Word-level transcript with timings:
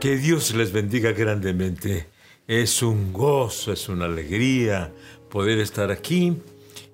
Que 0.00 0.16
Dios 0.16 0.54
les 0.54 0.72
bendiga 0.72 1.12
grandemente. 1.12 2.06
Es 2.48 2.82
un 2.82 3.12
gozo, 3.12 3.70
es 3.70 3.86
una 3.90 4.06
alegría 4.06 4.94
poder 5.28 5.58
estar 5.58 5.90
aquí 5.90 6.38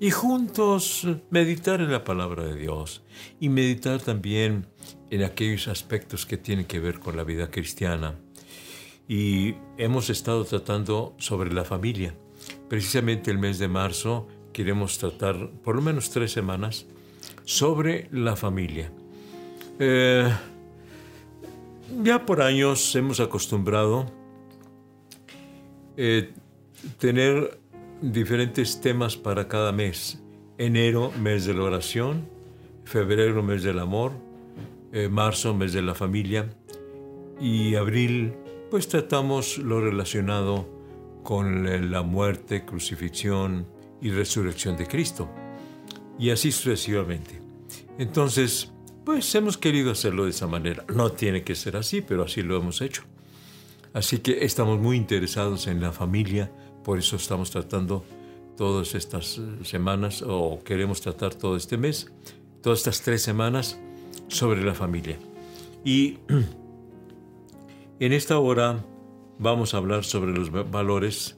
y 0.00 0.11
juntos 0.11 1.07
meditar 1.30 1.80
en 1.80 1.93
la 1.93 2.03
palabra 2.03 2.43
de 2.43 2.57
Dios 2.57 3.04
y 3.39 3.48
meditar 3.48 4.00
también 4.00 4.66
en 5.08 5.22
aquellos 5.22 5.68
aspectos 5.68 6.27
que 6.27 6.36
tienen 6.36 6.64
que 6.64 6.80
ver 6.80 6.98
con 6.98 7.16
la 7.16 7.22
vida 7.22 7.48
cristiana. 7.48 8.17
Y 9.07 9.54
hemos 9.79 10.11
estado 10.11 10.45
tratando 10.45 11.14
sobre 11.18 11.53
la 11.53 11.64
familia. 11.64 12.12
Precisamente 12.68 13.31
el 13.31 13.39
mes 13.39 13.61
de 13.61 13.68
marzo 13.68 14.26
queremos 14.53 14.98
tratar 14.98 15.53
por 15.62 15.76
lo 15.76 15.82
menos 15.82 16.11
tres 16.11 16.32
semanas 16.32 16.86
sobre 17.45 18.09
la 18.11 18.34
familia. 18.34 18.90
Eh, 19.79 20.29
ya 22.03 22.26
por 22.26 22.43
años 22.43 22.95
hemos 22.96 23.21
acostumbrado 23.21 24.07
eh, 25.96 26.32
tener 26.99 27.59
diferentes 28.00 28.81
temas 28.81 29.17
para 29.17 29.49
cada 29.49 29.72
mes. 29.72 30.22
Enero, 30.59 31.12
mes 31.21 31.45
de 31.45 31.54
la 31.54 31.64
oración, 31.64 32.28
febrero, 32.84 33.42
mes 33.42 33.62
del 33.62 33.78
amor, 33.78 34.12
eh, 34.92 35.09
marzo, 35.09 35.55
mes 35.55 35.72
de 35.72 35.83
la 35.83 35.95
familia 35.95 36.48
y 37.41 37.75
abril, 37.75 38.34
pues 38.70 38.89
tratamos 38.89 39.59
lo 39.59 39.81
relacionado 39.81 40.69
con 41.23 41.91
la 41.91 42.03
muerte, 42.03 42.64
crucifixión 42.64 43.67
y 44.01 44.11
resurrección 44.11 44.77
de 44.77 44.87
Cristo. 44.87 45.29
Y 46.19 46.31
así 46.31 46.53
sucesivamente. 46.53 47.41
Entonces, 47.98 48.73
pues 49.07 49.33
hemos 49.37 49.57
querido 49.57 49.93
hacerlo 49.93 50.25
de 50.25 50.31
esa 50.31 50.49
manera. 50.49 50.85
No 50.93 51.12
tiene 51.12 51.45
que 51.45 51.55
ser 51.55 51.77
así, 51.77 52.01
pero 52.01 52.25
así 52.25 52.43
lo 52.43 52.57
hemos 52.57 52.83
hecho. 52.83 53.05
Así 53.95 54.19
que 54.19 54.45
estamos 54.45 54.81
muy 54.81 54.97
interesados 54.97 55.69
en 55.69 55.81
la 55.81 55.93
familia, 55.93 56.51
por 56.83 56.98
eso 56.98 57.15
estamos 57.15 57.53
tratando 57.53 58.05
todas 58.57 58.97
estas 58.97 59.39
eh, 59.39 59.43
semanas, 59.63 60.25
o 60.27 60.61
queremos 60.65 61.01
tratar 61.01 61.33
todo 61.37 61.57
este 61.57 61.79
mes, 61.79 62.13
todas 62.63 62.81
estas 62.81 63.01
tres 63.01 63.23
semanas 63.23 63.79
sobre 64.27 64.65
la 64.65 64.75
familia. 64.75 65.17
Y 65.85 66.19
en 68.01 68.13
esta 68.13 68.41
hora 68.41 68.85
vamos 69.39 69.73
a 69.73 69.77
hablar 69.77 70.03
sobre 70.03 70.33
los 70.33 70.51
valores. 70.51 71.37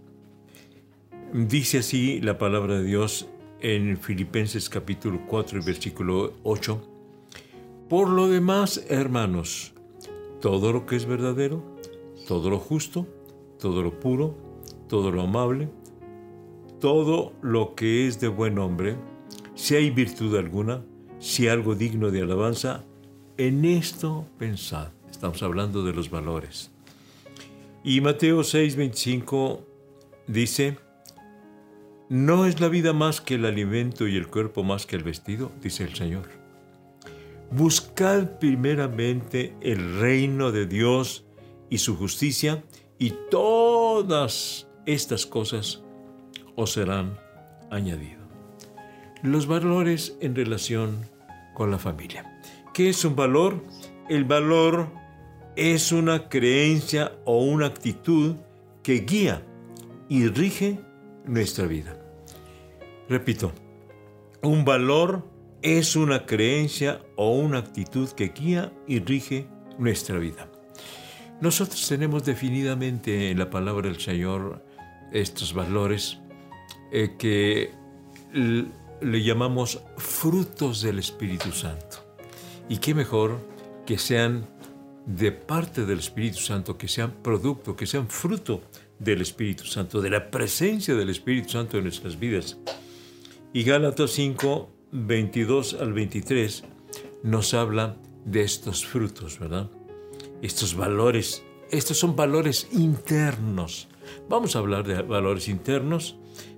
Dice 1.34 1.78
así 1.78 2.22
la 2.22 2.38
palabra 2.38 2.78
de 2.78 2.84
Dios 2.84 3.28
en 3.60 3.98
Filipenses 3.98 4.70
capítulo 4.70 5.20
4 5.28 5.58
y 5.58 5.62
versículo 5.62 6.32
8 6.44 6.94
por 7.88 8.08
lo 8.08 8.28
demás, 8.28 8.84
hermanos, 8.88 9.72
todo 10.40 10.72
lo 10.72 10.84
que 10.84 10.96
es 10.96 11.06
verdadero, 11.06 11.62
todo 12.26 12.50
lo 12.50 12.58
justo, 12.58 13.06
todo 13.58 13.82
lo 13.82 13.98
puro, 13.98 14.36
todo 14.88 15.10
lo 15.10 15.22
amable, 15.22 15.70
todo 16.80 17.32
lo 17.40 17.74
que 17.74 18.06
es 18.06 18.20
de 18.20 18.28
buen 18.28 18.58
hombre, 18.58 18.96
si 19.54 19.74
hay 19.74 19.90
virtud 19.90 20.36
alguna, 20.36 20.84
si 21.18 21.48
algo 21.48 21.74
digno 21.74 22.10
de 22.10 22.22
alabanza, 22.22 22.84
en 23.38 23.64
esto 23.64 24.26
pensad. 24.38 24.88
Estamos 25.10 25.42
hablando 25.42 25.82
de 25.82 25.92
los 25.92 26.10
valores. 26.10 26.70
Y 27.82 28.00
Mateo 28.00 28.40
6:25 28.40 29.60
dice, 30.26 30.76
¿no 32.08 32.44
es 32.44 32.60
la 32.60 32.68
vida 32.68 32.92
más 32.92 33.20
que 33.20 33.36
el 33.36 33.46
alimento 33.46 34.06
y 34.06 34.16
el 34.16 34.28
cuerpo 34.28 34.62
más 34.62 34.84
que 34.84 34.96
el 34.96 35.04
vestido? 35.04 35.50
dice 35.62 35.84
el 35.84 35.94
Señor. 35.94 36.37
Buscad 37.50 38.38
primeramente 38.38 39.54
el 39.60 40.00
reino 40.00 40.52
de 40.52 40.66
Dios 40.66 41.24
y 41.70 41.78
su 41.78 41.96
justicia, 41.96 42.62
y 42.98 43.14
todas 43.30 44.68
estas 44.86 45.26
cosas 45.26 45.82
os 46.56 46.72
serán 46.72 47.18
añadidas. 47.70 48.18
Los 49.22 49.46
valores 49.46 50.16
en 50.20 50.34
relación 50.34 51.08
con 51.54 51.70
la 51.70 51.78
familia. 51.78 52.40
¿Qué 52.72 52.88
es 52.90 53.04
un 53.04 53.16
valor? 53.16 53.64
El 54.08 54.24
valor 54.24 54.88
es 55.56 55.90
una 55.90 56.28
creencia 56.28 57.12
o 57.24 57.42
una 57.42 57.66
actitud 57.66 58.36
que 58.82 59.00
guía 59.00 59.42
y 60.08 60.28
rige 60.28 60.80
nuestra 61.24 61.66
vida. 61.66 61.98
Repito, 63.08 63.52
un 64.42 64.64
valor 64.64 65.24
es 65.62 65.96
una 65.96 66.26
creencia 66.26 67.00
o 67.16 67.32
una 67.32 67.58
actitud 67.58 68.08
que 68.10 68.28
guía 68.28 68.72
y 68.86 69.00
rige 69.00 69.48
nuestra 69.78 70.18
vida. 70.18 70.48
Nosotros 71.40 71.86
tenemos 71.88 72.24
definidamente 72.24 73.30
en 73.30 73.38
la 73.38 73.50
palabra 73.50 73.88
del 73.88 74.00
Señor 74.00 74.64
estos 75.12 75.54
valores 75.54 76.18
eh, 76.92 77.14
que 77.18 77.70
le 78.32 79.22
llamamos 79.22 79.80
frutos 79.96 80.82
del 80.82 80.98
Espíritu 80.98 81.52
Santo. 81.52 82.04
Y 82.68 82.78
qué 82.78 82.94
mejor 82.94 83.38
que 83.86 83.98
sean 83.98 84.46
de 85.06 85.32
parte 85.32 85.86
del 85.86 86.00
Espíritu 86.00 86.38
Santo, 86.38 86.76
que 86.76 86.88
sean 86.88 87.12
producto, 87.22 87.74
que 87.74 87.86
sean 87.86 88.08
fruto 88.08 88.62
del 88.98 89.22
Espíritu 89.22 89.64
Santo, 89.64 90.02
de 90.02 90.10
la 90.10 90.30
presencia 90.30 90.94
del 90.94 91.08
Espíritu 91.08 91.50
Santo 91.50 91.78
en 91.78 91.84
nuestras 91.84 92.18
vidas. 92.18 92.58
Y 93.52 93.62
Gálatas 93.62 94.10
5 94.10 94.77
22 94.92 95.74
al 95.74 95.92
23 95.92 96.64
nos 97.22 97.54
habla 97.54 97.96
de 98.24 98.42
estos 98.42 98.86
frutos, 98.86 99.38
¿verdad? 99.38 99.70
Estos 100.42 100.74
valores, 100.74 101.44
estos 101.70 101.98
son 101.98 102.16
valores 102.16 102.68
internos. 102.72 103.88
Vamos 104.28 104.56
a 104.56 104.60
hablar 104.60 104.86
de 104.86 105.02
valores 105.02 105.48
internos, 105.48 106.16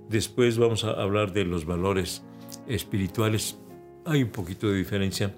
después 0.09 0.59
vamos 0.59 0.85
a 0.85 0.91
hablar 0.91 1.33
de 1.33 1.45
los 1.45 1.65
valores 1.65 2.23
espirituales. 2.69 3.59
Hay 4.05 4.23
un 4.23 4.31
poquito 4.31 4.69
de 4.69 4.79
diferencia, 4.79 5.35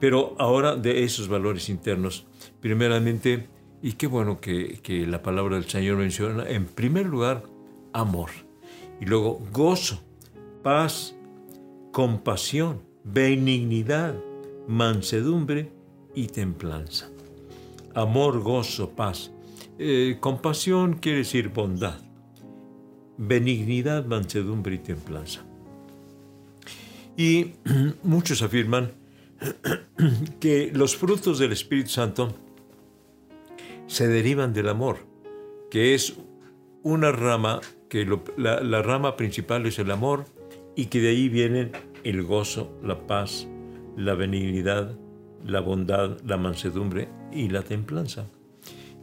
pero 0.00 0.34
ahora 0.38 0.76
de 0.76 1.04
esos 1.04 1.28
valores 1.28 1.68
internos. 1.68 2.26
Primeramente, 2.60 3.48
y 3.82 3.92
qué 3.92 4.06
bueno 4.06 4.40
que, 4.40 4.80
que 4.82 5.06
la 5.06 5.22
palabra 5.22 5.56
del 5.56 5.68
Señor 5.68 5.96
menciona, 5.96 6.48
en 6.48 6.66
primer 6.66 7.06
lugar, 7.06 7.44
amor, 7.92 8.30
y 9.00 9.06
luego 9.06 9.40
gozo, 9.52 10.02
paz, 10.62 11.14
compasión, 11.92 12.80
benignidad, 13.04 14.14
mansedumbre 14.66 15.70
y 16.14 16.26
templanza. 16.26 17.10
Amor, 17.94 18.40
gozo, 18.40 18.90
paz. 18.90 19.30
Eh, 19.78 20.16
compasión 20.18 20.94
quiere 20.94 21.18
decir 21.18 21.50
bondad. 21.50 22.00
Benignidad, 23.18 24.06
mansedumbre 24.06 24.76
y 24.76 24.78
templanza. 24.78 25.42
Y 27.16 27.52
muchos 28.02 28.40
afirman 28.40 28.92
que 30.40 30.72
los 30.72 30.96
frutos 30.96 31.38
del 31.38 31.52
Espíritu 31.52 31.90
Santo 31.90 32.34
se 33.86 34.08
derivan 34.08 34.54
del 34.54 34.70
amor, 34.70 34.96
que 35.70 35.94
es 35.94 36.14
una 36.82 37.12
rama, 37.12 37.60
que 37.90 38.06
la, 38.38 38.62
la 38.62 38.80
rama 38.80 39.14
principal 39.16 39.66
es 39.66 39.78
el 39.78 39.90
amor, 39.90 40.24
y 40.76 40.86
que 40.86 41.00
de 41.00 41.10
ahí 41.10 41.28
vienen 41.28 41.72
el 42.04 42.22
gozo, 42.22 42.78
la 42.82 43.06
paz, 43.06 43.46
la 43.96 44.14
benignidad, 44.14 44.96
la 45.44 45.60
bondad, 45.60 46.18
la 46.24 46.36
mansedumbre 46.36 47.08
y 47.32 47.48
la 47.48 47.62
templanza. 47.62 48.26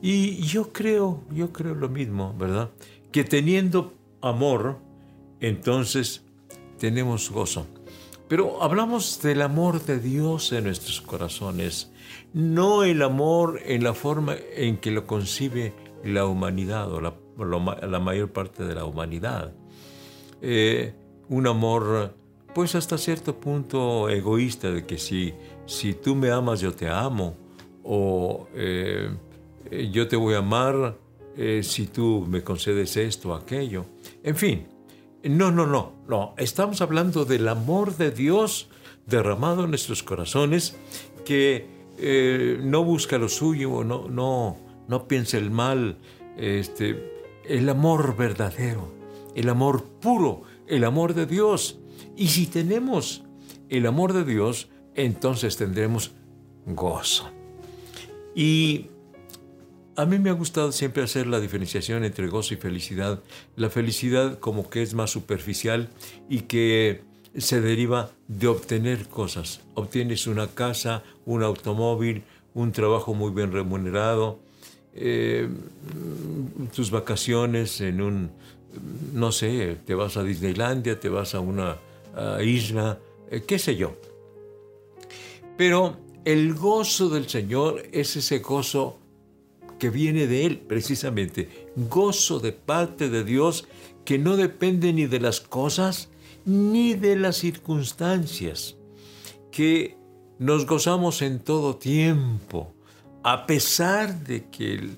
Y 0.01 0.41
yo 0.41 0.71
creo, 0.71 1.23
yo 1.31 1.51
creo 1.51 1.75
lo 1.75 1.89
mismo, 1.89 2.33
¿verdad? 2.37 2.69
Que 3.11 3.23
teniendo 3.23 3.93
amor, 4.21 4.77
entonces 5.39 6.23
tenemos 6.77 7.29
gozo. 7.29 7.67
Pero 8.27 8.61
hablamos 8.61 9.21
del 9.21 9.41
amor 9.41 9.83
de 9.83 9.99
Dios 9.99 10.51
en 10.51 10.65
nuestros 10.65 11.01
corazones, 11.01 11.91
no 12.33 12.83
el 12.83 13.01
amor 13.01 13.59
en 13.65 13.83
la 13.83 13.93
forma 13.93 14.35
en 14.55 14.77
que 14.77 14.91
lo 14.91 15.07
concibe 15.07 15.73
la 16.03 16.25
humanidad 16.25 16.91
o 16.91 17.01
la, 17.01 17.99
mayor 17.99 18.31
parte 18.31 18.63
de 18.63 18.75
la 18.75 18.85
humanidad. 18.85 19.51
Eh, 20.41 20.93
un 21.29 21.47
amor 21.47 22.13
pues 22.53 22.75
hasta 22.75 22.97
cierto 22.97 23.39
punto 23.39 24.09
egoísta 24.09 24.71
de 24.71 24.85
que 24.85 24.97
si, 24.97 25.33
si 25.65 25.93
tú 25.93 26.15
me 26.15 26.31
amas 26.31 26.59
yo 26.59 26.73
te 26.73 26.89
amo 26.89 27.35
o 27.83 28.47
eh, 28.53 29.09
yo 29.91 30.07
te 30.07 30.15
voy 30.15 30.33
a 30.33 30.39
amar 30.39 30.97
eh, 31.37 31.61
si 31.63 31.87
tú 31.87 32.25
me 32.27 32.43
concedes 32.43 32.97
esto 32.97 33.33
aquello. 33.33 33.85
En 34.23 34.35
fin, 34.35 34.67
no, 35.23 35.51
no, 35.51 35.65
no, 35.65 35.93
no, 36.07 36.33
estamos 36.37 36.81
hablando 36.81 37.23
del 37.23 37.47
amor 37.47 37.95
de 37.95 38.11
Dios 38.11 38.69
derramado 39.05 39.63
en 39.63 39.69
nuestros 39.69 40.03
corazones 40.03 40.75
que 41.25 41.65
eh, 41.97 42.59
no 42.61 42.83
busca 42.83 43.17
lo 43.17 43.29
suyo, 43.29 43.83
no, 43.83 44.07
no, 44.07 44.57
no 44.87 45.07
piensa 45.07 45.37
el 45.37 45.51
mal, 45.51 45.97
este, 46.37 47.37
el 47.45 47.69
amor 47.69 48.15
verdadero, 48.15 48.91
el 49.35 49.49
amor 49.49 49.83
puro, 49.83 50.41
el 50.69 50.85
amor 50.85 51.13
de 51.13 51.25
Dios. 51.25 51.79
Y 52.15 52.27
si 52.27 52.45
tenemos 52.45 53.23
el 53.67 53.85
amor 53.85 54.13
de 54.13 54.23
Dios, 54.23 54.69
entonces 54.95 55.57
tendremos 55.57 56.11
gozo. 56.65 57.29
Y 58.35 58.87
a 59.95 60.05
mí 60.05 60.17
me 60.19 60.29
ha 60.29 60.33
gustado 60.33 60.71
siempre 60.71 61.03
hacer 61.03 61.27
la 61.27 61.39
diferenciación 61.39 62.05
entre 62.05 62.27
gozo 62.27 62.53
y 62.53 62.57
felicidad. 62.57 63.21
La 63.55 63.69
felicidad 63.69 64.39
como 64.39 64.69
que 64.69 64.81
es 64.81 64.93
más 64.93 65.11
superficial 65.11 65.89
y 66.29 66.41
que 66.41 67.01
se 67.37 67.61
deriva 67.61 68.11
de 68.27 68.47
obtener 68.47 69.07
cosas. 69.07 69.61
Obtienes 69.73 70.27
una 70.27 70.47
casa, 70.47 71.03
un 71.25 71.43
automóvil, 71.43 72.23
un 72.53 72.71
trabajo 72.71 73.13
muy 73.13 73.31
bien 73.31 73.51
remunerado, 73.51 74.39
eh, 74.93 75.47
tus 76.73 76.91
vacaciones 76.91 77.79
en 77.81 78.01
un, 78.01 78.31
no 79.13 79.31
sé, 79.31 79.77
te 79.85 79.95
vas 79.95 80.17
a 80.17 80.23
Disneylandia, 80.23 80.99
te 80.99 81.09
vas 81.09 81.35
a 81.35 81.39
una 81.39 81.77
isla, 82.43 82.99
eh, 83.31 83.43
qué 83.45 83.59
sé 83.59 83.75
yo. 83.75 83.95
Pero 85.57 85.97
el 86.25 86.53
gozo 86.53 87.09
del 87.09 87.29
Señor 87.29 87.83
es 87.91 88.15
ese 88.15 88.39
gozo 88.39 88.97
que 89.77 89.89
viene 89.89 90.27
de 90.27 90.45
Él, 90.45 90.59
precisamente. 90.59 91.69
Gozo 91.75 92.39
de 92.39 92.51
parte 92.51 93.09
de 93.09 93.23
Dios 93.23 93.67
que 94.05 94.17
no 94.17 94.37
depende 94.37 94.91
ni 94.93 95.05
de 95.05 95.19
las 95.19 95.39
cosas 95.39 96.09
ni 96.45 96.95
de 96.95 97.15
las 97.15 97.37
circunstancias, 97.37 98.75
que 99.51 99.97
nos 100.39 100.65
gozamos 100.65 101.21
en 101.21 101.39
todo 101.39 101.75
tiempo, 101.75 102.73
a 103.23 103.45
pesar 103.45 104.23
de 104.23 104.49
que 104.49 104.89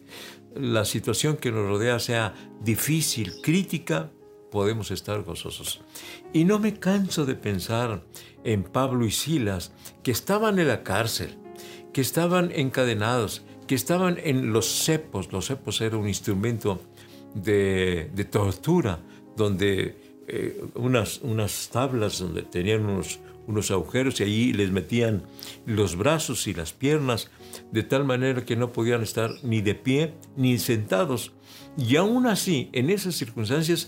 la 0.56 0.86
situación 0.86 1.38
que 1.38 1.51
nos 1.51 1.68
rodea 1.68 2.00
sea 2.00 2.33
difícil, 2.62 3.42
crítica, 3.42 4.12
podemos 4.51 4.92
estar 4.92 5.21
gozosos. 5.24 5.81
Y 6.33 6.44
no 6.44 6.59
me 6.59 6.77
canso 6.77 7.25
de 7.25 7.36
pensar 7.36 8.03
en 8.44 8.63
Pablo 8.63 9.06
y 9.06 9.12
Silas, 9.12 9.71
que 10.03 10.12
estaban 10.12 10.59
en 10.59 10.68
la 10.68 10.83
cárcel, 10.83 11.38
que 11.94 12.01
estaban 12.01 12.51
encadenados, 12.51 13.44
que 13.68 13.75
estaban 13.75 14.18
en 14.21 14.51
los 14.51 14.83
cepos. 14.83 15.31
Los 15.31 15.48
cepos 15.48 15.80
era 15.81 15.98
un 15.98 16.07
instrumento 16.07 16.81
de, 17.33 18.09
tortura, 18.30 19.00
donde 19.36 20.00
eh, 20.27 20.63
unas, 20.75 21.19
unas 21.21 21.69
tablas 21.71 22.19
donde 22.19 22.44
tenían 22.44 22.85
unos, 22.85 23.19
unos 23.47 23.71
agujeros 23.71 24.19
y 24.19 24.23
allí 24.23 24.53
les 24.53 24.71
metían 24.71 25.23
los 25.65 25.95
brazos 25.95 26.47
y 26.47 26.53
las 26.53 26.73
piernas 26.73 27.29
de 27.71 27.83
tal 27.83 28.06
manera 28.06 28.45
que 28.45 28.56
no 28.56 28.71
podían 28.71 29.01
estar 29.01 29.31
ni 29.44 29.62
de 29.62 29.75
pie 29.75 30.13
ni 30.35 30.57
sentados. 30.59 31.33
Y 31.77 31.95
aún 31.95 32.27
así, 32.27 32.69
en 32.73 32.89
esas 32.89 33.15
circunstancias 33.15 33.88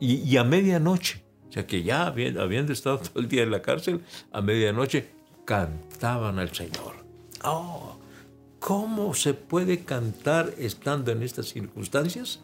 y, 0.00 0.36
a 0.36 0.44
medianoche, 0.44 1.22
o 1.48 1.52
sea 1.52 1.66
que 1.66 1.82
ya 1.82 2.06
habiendo 2.06 2.72
estado 2.72 2.98
todo 2.98 3.20
el 3.20 3.28
día 3.28 3.42
en 3.42 3.50
la 3.50 3.62
cárcel, 3.62 4.02
a 4.32 4.40
medianoche 4.40 5.08
cantaban 5.44 6.38
al 6.38 6.54
Señor. 6.54 6.94
Oh, 7.44 7.96
¿Cómo 8.58 9.14
se 9.14 9.34
puede 9.34 9.84
cantar 9.84 10.52
estando 10.58 11.12
en 11.12 11.22
estas 11.22 11.46
circunstancias? 11.46 12.40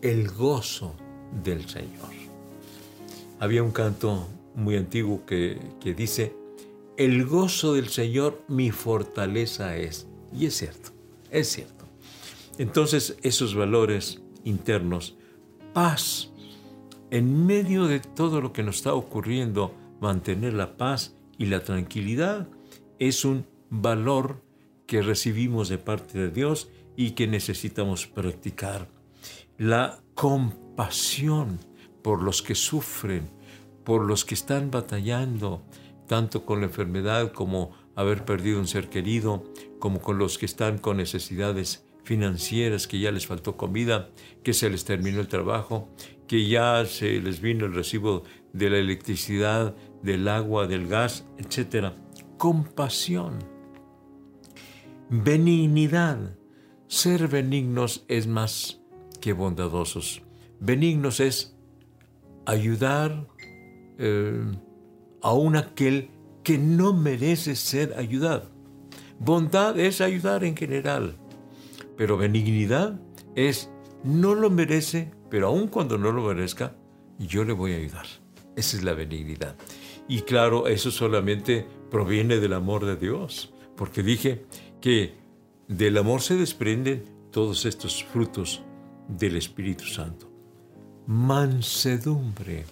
El 0.00 0.30
gozo 0.30 0.94
del 1.44 1.68
Señor. 1.68 2.31
Había 3.42 3.64
un 3.64 3.72
canto 3.72 4.28
muy 4.54 4.76
antiguo 4.76 5.26
que, 5.26 5.58
que 5.80 5.94
dice, 5.94 6.32
el 6.96 7.26
gozo 7.26 7.74
del 7.74 7.88
Señor 7.88 8.40
mi 8.46 8.70
fortaleza 8.70 9.76
es. 9.76 10.06
Y 10.32 10.46
es 10.46 10.54
cierto, 10.54 10.90
es 11.28 11.48
cierto. 11.48 11.84
Entonces 12.58 13.16
esos 13.24 13.56
valores 13.56 14.22
internos, 14.44 15.16
paz, 15.72 16.30
en 17.10 17.44
medio 17.44 17.88
de 17.88 17.98
todo 17.98 18.40
lo 18.40 18.52
que 18.52 18.62
nos 18.62 18.76
está 18.76 18.94
ocurriendo, 18.94 19.74
mantener 20.00 20.52
la 20.52 20.76
paz 20.76 21.16
y 21.36 21.46
la 21.46 21.64
tranquilidad 21.64 22.46
es 23.00 23.24
un 23.24 23.44
valor 23.70 24.40
que 24.86 25.02
recibimos 25.02 25.68
de 25.68 25.78
parte 25.78 26.16
de 26.16 26.30
Dios 26.30 26.68
y 26.94 27.10
que 27.10 27.26
necesitamos 27.26 28.06
practicar. 28.06 28.86
La 29.58 30.00
compasión 30.14 31.58
por 32.02 32.22
los 32.22 32.42
que 32.42 32.54
sufren, 32.54 33.28
por 33.84 34.04
los 34.04 34.24
que 34.24 34.34
están 34.34 34.70
batallando, 34.70 35.62
tanto 36.06 36.44
con 36.44 36.60
la 36.60 36.66
enfermedad 36.66 37.32
como 37.32 37.72
haber 37.94 38.24
perdido 38.24 38.58
un 38.58 38.66
ser 38.66 38.88
querido, 38.88 39.44
como 39.78 40.00
con 40.00 40.18
los 40.18 40.38
que 40.38 40.46
están 40.46 40.78
con 40.78 40.96
necesidades 40.96 41.84
financieras, 42.04 42.86
que 42.86 42.98
ya 42.98 43.12
les 43.12 43.26
faltó 43.26 43.56
comida, 43.56 44.10
que 44.42 44.52
se 44.52 44.68
les 44.70 44.84
terminó 44.84 45.20
el 45.20 45.28
trabajo, 45.28 45.88
que 46.26 46.48
ya 46.48 46.84
se 46.86 47.20
les 47.20 47.40
vino 47.40 47.66
el 47.66 47.74
recibo 47.74 48.24
de 48.52 48.70
la 48.70 48.78
electricidad, 48.78 49.74
del 50.02 50.28
agua, 50.28 50.66
del 50.66 50.88
gas, 50.88 51.24
etc. 51.38 51.92
Compasión. 52.38 53.38
Benignidad. 55.08 56.36
Ser 56.88 57.28
benignos 57.28 58.04
es 58.08 58.26
más 58.26 58.80
que 59.20 59.32
bondadosos. 59.32 60.22
Benignos 60.60 61.20
es 61.20 61.51
ayudar 62.46 63.26
eh, 63.98 64.42
a 65.22 65.32
un 65.32 65.56
aquel 65.56 66.10
que 66.42 66.58
no 66.58 66.92
merece 66.92 67.56
ser 67.56 67.94
ayudado. 67.96 68.50
Bondad 69.18 69.78
es 69.78 70.00
ayudar 70.00 70.44
en 70.44 70.56
general, 70.56 71.16
pero 71.96 72.16
benignidad 72.16 73.00
es 73.36 73.70
no 74.02 74.34
lo 74.34 74.50
merece, 74.50 75.12
pero 75.30 75.48
aun 75.48 75.68
cuando 75.68 75.96
no 75.96 76.10
lo 76.10 76.22
merezca, 76.22 76.74
yo 77.18 77.44
le 77.44 77.52
voy 77.52 77.72
a 77.74 77.76
ayudar. 77.76 78.06
Esa 78.56 78.76
es 78.76 78.82
la 78.82 78.94
benignidad. 78.94 79.54
Y 80.08 80.22
claro, 80.22 80.66
eso 80.66 80.90
solamente 80.90 81.66
proviene 81.90 82.38
del 82.38 82.54
amor 82.54 82.84
de 82.84 82.96
Dios, 82.96 83.54
porque 83.76 84.02
dije 84.02 84.44
que 84.80 85.14
del 85.68 85.96
amor 85.96 86.20
se 86.20 86.36
desprenden 86.36 87.04
todos 87.30 87.64
estos 87.64 88.02
frutos 88.02 88.62
del 89.08 89.36
Espíritu 89.36 89.84
Santo. 89.84 90.31
Mansedumbre. 91.06 92.64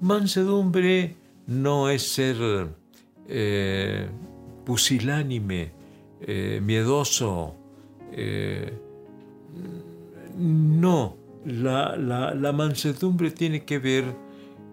Mansedumbre 0.00 1.14
no 1.46 1.90
es 1.90 2.10
ser 2.12 2.36
eh, 3.28 4.08
pusilánime, 4.64 5.72
eh, 6.22 6.60
miedoso. 6.62 7.54
Eh, 8.12 8.72
no, 10.38 11.16
la, 11.44 11.96
la 11.96 12.52
mansedumbre 12.52 13.30
tiene 13.30 13.64
que 13.64 13.78
ver 13.78 14.04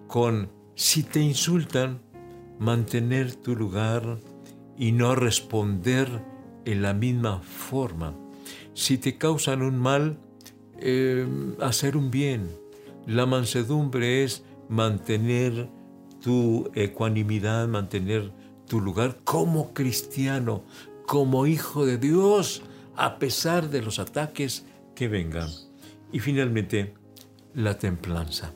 con 0.07 0.49
si 0.75 1.03
te 1.03 1.19
insultan, 1.19 1.99
mantener 2.59 3.35
tu 3.35 3.55
lugar 3.55 4.19
y 4.77 4.91
no 4.91 5.13
responder 5.15 6.07
en 6.65 6.81
la 6.81 6.93
misma 6.93 7.41
forma. 7.41 8.13
Si 8.73 8.97
te 8.97 9.17
causan 9.17 9.61
un 9.61 9.77
mal, 9.77 10.19
hacer 11.59 11.97
un 11.97 12.11
bien. 12.11 12.66
La 13.07 13.25
mansedumbre 13.25 14.25
es 14.25 14.43
mantener 14.67 15.69
tu 16.21 16.69
ecuanimidad, 16.75 17.65
mantener 17.69 18.33
tu 18.67 18.81
lugar 18.81 19.19
como 19.23 19.73
cristiano, 19.73 20.65
como 21.05 21.47
hijo 21.47 21.85
de 21.85 21.97
Dios, 21.97 22.63
a 22.97 23.17
pesar 23.17 23.69
de 23.69 23.81
los 23.81 23.99
ataques 23.99 24.65
que 24.93 25.07
vengan. 25.07 25.49
Y 26.11 26.19
finalmente, 26.19 26.95
la 27.53 27.77
templanza. 27.77 28.53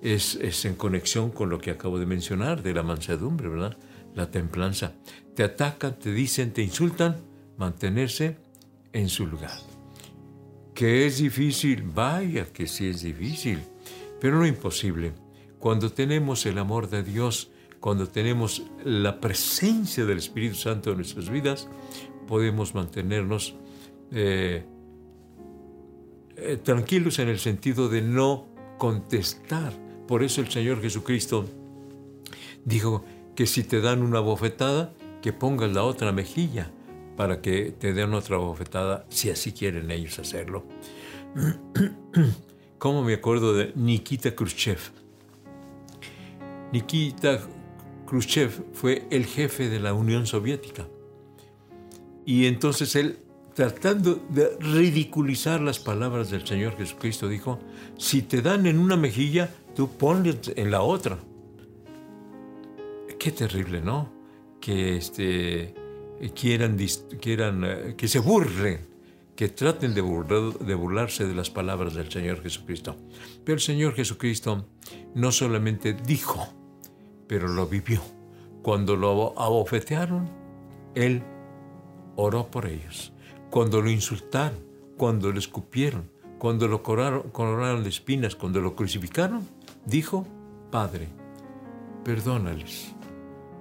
Es, 0.00 0.36
es, 0.36 0.64
en 0.64 0.76
conexión 0.76 1.32
con 1.32 1.50
lo 1.50 1.58
que 1.58 1.72
acabo 1.72 1.98
de 1.98 2.06
mencionar 2.06 2.62
de 2.62 2.74
la 2.74 2.84
mansedumbre, 2.84 3.48
¿verdad? 3.48 3.76
La 4.14 4.30
templanza. 4.30 4.92
Te 5.34 5.42
atacan, 5.42 5.98
te 5.98 6.12
dicen, 6.12 6.52
te 6.52 6.62
insultan, 6.62 7.16
mantenerse 7.56 8.36
en 8.92 9.08
su 9.08 9.26
lugar. 9.26 9.58
Que 10.72 11.04
es 11.04 11.18
difícil, 11.18 11.82
vaya 11.82 12.46
que 12.52 12.68
sí 12.68 12.86
es 12.86 13.02
difícil, 13.02 13.58
pero 14.20 14.38
no 14.38 14.46
imposible. 14.46 15.12
Cuando 15.58 15.90
tenemos 15.90 16.46
el 16.46 16.58
amor 16.58 16.88
de 16.88 17.02
Dios, 17.02 17.50
cuando 17.80 18.08
tenemos 18.08 18.62
la 18.84 19.20
presencia 19.20 20.04
del 20.04 20.18
Espíritu 20.18 20.56
Santo 20.56 20.90
en 20.90 20.96
nuestras 20.96 21.30
vidas, 21.30 21.68
podemos 22.26 22.74
mantenernos 22.74 23.54
eh, 24.12 24.64
eh, 26.36 26.56
tranquilos 26.62 27.18
en 27.18 27.28
el 27.28 27.38
sentido 27.38 27.88
de 27.88 28.02
no 28.02 28.46
contestar. 28.78 29.72
Por 30.06 30.22
eso 30.22 30.40
el 30.40 30.50
Señor 30.50 30.80
Jesucristo 30.80 31.46
dijo 32.64 33.04
que 33.34 33.46
si 33.46 33.64
te 33.64 33.80
dan 33.80 34.02
una 34.02 34.20
bofetada, 34.20 34.92
que 35.22 35.32
pongas 35.32 35.72
la 35.72 35.82
otra 35.82 36.12
mejilla 36.12 36.70
para 37.16 37.40
que 37.40 37.72
te 37.72 37.92
den 37.92 38.14
otra 38.14 38.36
bofetada, 38.36 39.04
si 39.08 39.30
así 39.30 39.52
quieren 39.52 39.90
ellos 39.90 40.18
hacerlo. 40.18 40.64
Como 42.78 43.02
me 43.02 43.14
acuerdo 43.14 43.54
de 43.54 43.72
Nikita 43.74 44.36
Khrushchev. 44.36 44.78
Nikita 46.72 47.40
Khrushchev 48.06 48.50
fue 48.72 49.08
el 49.10 49.26
jefe 49.26 49.68
de 49.68 49.80
la 49.80 49.94
Unión 49.94 50.26
Soviética. 50.26 50.86
Y 52.24 52.46
entonces 52.46 52.94
él, 52.94 53.18
tratando 53.54 54.24
de 54.28 54.56
ridiculizar 54.60 55.60
las 55.60 55.80
palabras 55.80 56.30
del 56.30 56.46
Señor 56.46 56.76
Jesucristo, 56.76 57.28
dijo, 57.28 57.58
si 57.96 58.22
te 58.22 58.42
dan 58.42 58.66
en 58.66 58.78
una 58.78 58.96
mejilla, 58.96 59.50
tú 59.74 59.90
ponle 59.90 60.38
en 60.54 60.70
la 60.70 60.82
otra. 60.82 61.18
Qué 63.18 63.32
terrible, 63.32 63.80
¿no? 63.80 64.12
Que 64.60 64.96
este, 64.96 65.74
quieran, 66.32 66.78
quieran 67.20 67.64
eh, 67.64 67.94
que 67.96 68.06
se 68.06 68.20
burlen 68.20 68.97
que 69.38 69.48
traten 69.48 69.94
de, 69.94 70.00
burlarse 70.00 71.24
de 71.24 71.32
las 71.32 71.48
palabras 71.48 71.94
del 71.94 72.10
Señor 72.10 72.42
Jesucristo. 72.42 72.96
Pero 73.44 73.54
el 73.54 73.60
Señor 73.60 73.94
Jesucristo 73.94 74.66
no 75.14 75.30
solamente 75.30 75.92
dijo, 75.92 76.52
pero 77.28 77.46
lo 77.46 77.68
vivió. 77.68 78.00
Cuando 78.62 78.96
lo 78.96 79.38
abofetearon, 79.38 80.28
Él 80.96 81.22
oró 82.16 82.50
por 82.50 82.66
ellos. 82.66 83.12
Cuando 83.48 83.80
lo 83.80 83.90
insultaron, 83.90 84.58
cuando 84.96 85.30
lo 85.30 85.38
escupieron, 85.38 86.10
cuando 86.40 86.66
lo 86.66 86.82
coronaron, 86.82 87.84
de 87.84 87.90
espinas, 87.90 88.34
cuando 88.34 88.60
lo 88.60 88.74
crucificaron, 88.74 89.46
dijo, 89.86 90.26
Padre, 90.72 91.06
perdónales, 92.02 92.92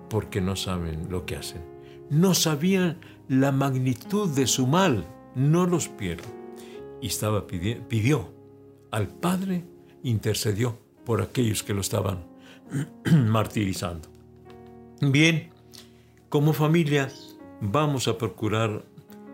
porque 0.10 0.42
no 0.42 0.56
saben 0.56 1.12
lo 1.12 1.28
que 1.28 1.36
hacen. 1.36 1.62
No 2.10 2.34
sabían 2.34 2.98
la 3.28 3.52
magnitud 3.52 4.28
de 4.34 4.48
su 4.48 4.66
mal, 4.66 5.06
no 5.38 5.65
los 5.65 5.88
pierdo. 5.88 6.27
Y 7.01 7.08
estaba 7.08 7.46
pidió 7.48 8.34
al 8.91 9.08
Padre, 9.08 9.63
intercedió 10.03 10.77
por 11.06 11.22
aquellos 11.22 11.63
que 11.63 11.74
lo 11.74 11.82
estaban 11.82 12.25
martirizando. 13.27 14.10
Bien, 15.00 15.50
como 16.29 16.53
familia 16.53 17.10
vamos 17.62 18.08
a 18.08 18.17
procurar 18.17 18.84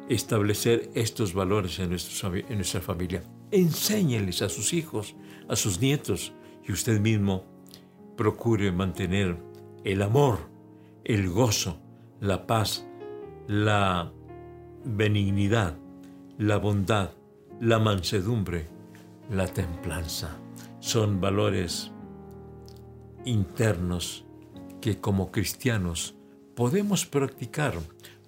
establecer 0.09 0.91
estos 0.93 1.33
valores 1.33 1.79
en, 1.79 1.93
en 1.93 2.55
nuestra 2.57 2.81
familia. 2.81 3.23
Enséñeles 3.51 4.41
a 4.41 4.49
sus 4.49 4.73
hijos, 4.73 5.15
a 5.47 5.55
sus 5.55 5.79
nietos 5.79 6.33
y 6.67 6.73
usted 6.73 6.99
mismo 6.99 7.45
procure 8.17 8.71
mantener 8.71 9.37
el 9.83 10.01
amor, 10.01 10.49
el 11.05 11.29
gozo, 11.29 11.79
la 12.19 12.45
paz, 12.45 12.85
la 13.47 14.11
benignidad, 14.83 15.77
la 16.37 16.57
bondad, 16.57 17.11
la 17.59 17.79
mansedumbre, 17.79 18.67
la 19.29 19.47
templanza. 19.47 20.37
Son 20.79 21.21
valores 21.21 21.91
internos 23.25 24.25
que 24.81 24.99
como 24.99 25.31
cristianos 25.31 26.15
podemos 26.55 27.05
practicar 27.05 27.73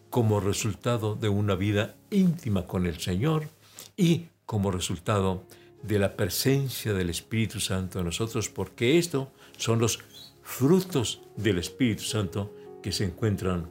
como 0.09 0.39
resultado 0.39 1.15
de 1.15 1.29
una 1.29 1.55
vida 1.55 1.95
íntima 2.09 2.65
con 2.65 2.85
el 2.85 2.99
Señor 2.99 3.49
y 3.97 4.27
como 4.45 4.71
resultado 4.71 5.43
de 5.83 5.99
la 5.99 6.15
presencia 6.15 6.93
del 6.93 7.09
Espíritu 7.09 7.59
Santo 7.59 7.99
en 7.99 8.05
nosotros, 8.05 8.49
porque 8.49 8.97
estos 8.97 9.27
son 9.57 9.79
los 9.79 9.99
frutos 10.41 11.21
del 11.35 11.59
Espíritu 11.59 12.03
Santo 12.03 12.55
que 12.81 12.91
se 12.91 13.05
encuentran 13.05 13.69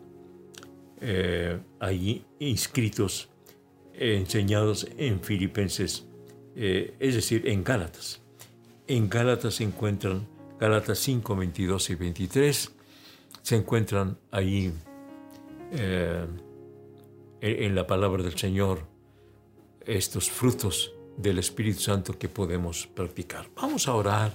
eh, 1.00 1.58
allí 1.80 2.24
inscritos, 2.38 3.28
enseñados 3.98 4.88
en 4.98 5.20
Filipenses, 5.20 6.04
eh, 6.56 6.94
es 6.98 7.14
decir, 7.14 7.48
en 7.48 7.64
Gálatas. 7.64 8.20
En 8.86 9.08
Gálatas 9.08 9.54
se 9.54 9.64
encuentran, 9.64 10.26
Gálatas 10.58 10.98
5, 10.98 11.36
22 11.36 11.90
y 11.90 11.94
23, 11.94 12.72
se 13.42 13.56
encuentran 13.56 14.18
ahí 14.30 14.72
eh, 15.72 16.26
en 17.40 17.74
la 17.74 17.86
palabra 17.86 18.22
del 18.22 18.38
Señor 18.38 18.86
estos 19.86 20.30
frutos 20.30 20.92
del 21.16 21.38
Espíritu 21.38 21.80
Santo 21.80 22.18
que 22.18 22.28
podemos 22.28 22.86
practicar. 22.86 23.48
Vamos 23.54 23.86
a 23.88 23.94
orar 23.94 24.32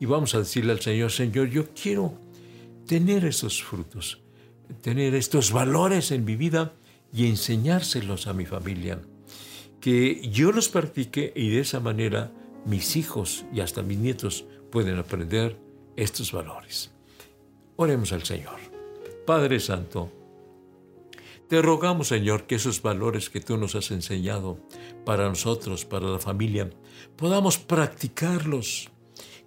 y 0.00 0.06
vamos 0.06 0.34
a 0.34 0.40
decirle 0.40 0.72
al 0.72 0.80
Señor, 0.80 1.10
Señor, 1.10 1.48
yo 1.48 1.66
quiero 1.70 2.14
tener 2.86 3.24
esos 3.24 3.62
frutos, 3.62 4.20
tener 4.82 5.14
estos 5.14 5.52
valores 5.52 6.10
en 6.10 6.24
mi 6.24 6.36
vida 6.36 6.72
y 7.12 7.26
enseñárselos 7.28 8.26
a 8.26 8.32
mi 8.32 8.46
familia. 8.46 9.00
Que 9.80 10.28
yo 10.28 10.52
los 10.52 10.68
practique 10.68 11.32
y 11.34 11.50
de 11.50 11.60
esa 11.60 11.80
manera 11.80 12.32
mis 12.64 12.96
hijos 12.96 13.44
y 13.52 13.60
hasta 13.60 13.82
mis 13.82 13.98
nietos 13.98 14.44
pueden 14.70 14.98
aprender 14.98 15.58
estos 15.96 16.32
valores. 16.32 16.90
Oremos 17.76 18.12
al 18.12 18.24
Señor. 18.24 18.58
Padre 19.26 19.60
Santo, 19.60 20.10
te 21.48 21.62
rogamos, 21.62 22.08
Señor, 22.08 22.46
que 22.46 22.56
esos 22.56 22.82
valores 22.82 23.30
que 23.30 23.40
tú 23.40 23.56
nos 23.56 23.74
has 23.74 23.90
enseñado 23.90 24.58
para 25.04 25.28
nosotros, 25.28 25.86
para 25.86 26.06
la 26.06 26.18
familia, 26.18 26.68
podamos 27.16 27.56
practicarlos 27.56 28.90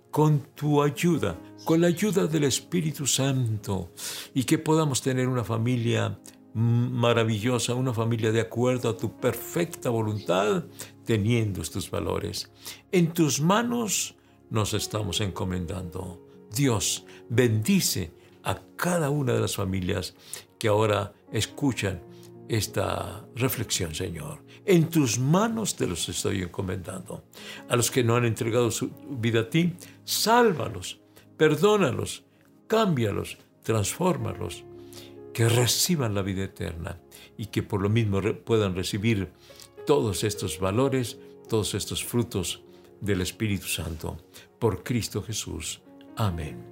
con 0.10 0.40
tu 0.56 0.82
ayuda, 0.82 1.40
con 1.64 1.80
la 1.82 1.88
ayuda 1.88 2.26
del 2.26 2.46
Espíritu 2.46 3.06
Santo, 3.06 3.92
y 4.34 4.46
que 4.46 4.58
podamos 4.58 5.02
tener 5.02 5.28
una 5.28 5.44
familia 5.44 6.20
maravillosa, 6.54 7.74
una 7.74 7.94
familia 7.94 8.32
de 8.32 8.42
acuerdo 8.42 8.90
a 8.90 8.98
tu 8.98 9.18
perfecta 9.20 9.90
voluntad, 9.90 10.66
teniendo 11.06 11.62
estos 11.62 11.90
valores. 11.90 12.52
En 12.92 13.14
tus 13.14 13.42
manos 13.42 14.16
nos 14.50 14.74
estamos 14.74 15.22
encomendando. 15.22 16.28
Dios, 16.54 17.06
bendice 17.30 18.12
a 18.44 18.60
cada 18.76 19.10
una 19.10 19.34
de 19.34 19.40
las 19.40 19.56
familias 19.56 20.16
que 20.60 20.68
ahora 20.68 21.14
escuchan 21.32 22.02
esta 22.50 23.26
reflexión, 23.36 23.96
Señor. 23.96 24.44
En 24.66 24.90
tus 24.90 25.18
manos 25.18 25.76
te 25.76 25.88
los 25.88 26.10
estoy 26.10 26.42
encomendando. 26.42 27.24
A 27.70 27.78
los 27.78 27.90
que 27.90 28.04
no 28.04 28.16
han 28.16 28.26
entregado 28.26 28.72
su 28.72 28.90
vida 29.10 29.42
a 29.42 29.50
ti, 29.50 29.74
sálvalos, 30.04 31.00
perdónalos, 31.38 32.26
cámbialos, 32.68 33.38
transfórmalos, 33.64 34.66
que 35.34 35.50
reciban 35.50 36.14
la 36.14 36.22
vida 36.22 36.44
eterna 36.44 37.00
y 37.38 37.48
que 37.48 37.64
por 37.64 37.82
lo 37.82 37.90
mismo 37.90 38.22
puedan 38.46 38.76
recibir 38.76 39.32
todos 39.86 40.24
estos 40.24 40.60
valores, 40.60 41.20
todos 41.50 41.74
estos 41.74 42.04
frutos 42.04 42.64
del 43.00 43.22
Espíritu 43.22 43.68
Santo. 43.68 44.18
Por 44.60 44.84
Cristo 44.84 45.22
Jesús. 45.22 45.82
Amén. 46.16 46.71